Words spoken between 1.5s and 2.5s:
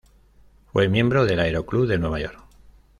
Club de Nueva York.